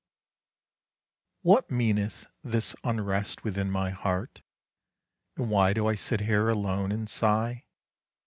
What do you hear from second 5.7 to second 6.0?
do I